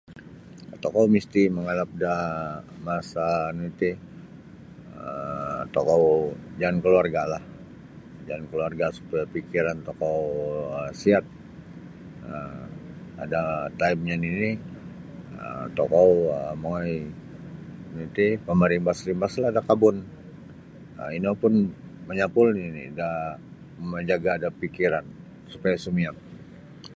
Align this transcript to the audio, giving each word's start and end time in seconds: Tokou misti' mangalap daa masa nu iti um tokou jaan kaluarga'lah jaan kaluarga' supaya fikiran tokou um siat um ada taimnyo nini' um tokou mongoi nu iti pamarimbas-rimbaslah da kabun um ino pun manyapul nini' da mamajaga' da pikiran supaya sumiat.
Tokou 0.83 1.05
misti' 1.15 1.53
mangalap 1.55 1.89
daa 2.03 2.31
masa 2.85 3.25
nu 3.55 3.61
iti 3.71 3.91
um 5.03 5.59
tokou 5.75 6.03
jaan 6.59 6.77
kaluarga'lah 6.83 7.43
jaan 8.27 8.43
kaluarga' 8.49 8.95
supaya 8.97 9.31
fikiran 9.35 9.77
tokou 9.87 10.19
um 10.79 10.89
siat 11.01 11.25
um 12.33 12.61
ada 13.23 13.41
taimnyo 13.79 14.15
nini' 14.23 14.55
um 15.43 15.65
tokou 15.79 16.11
mongoi 16.61 16.97
nu 17.93 17.99
iti 18.09 18.25
pamarimbas-rimbaslah 18.45 19.49
da 19.55 19.61
kabun 19.69 19.97
um 21.01 21.09
ino 21.17 21.31
pun 21.41 21.53
manyapul 22.07 22.47
nini' 22.57 22.93
da 22.99 23.09
mamajaga' 23.79 24.41
da 24.43 24.49
pikiran 24.61 25.05
supaya 25.51 25.75
sumiat. 25.85 26.15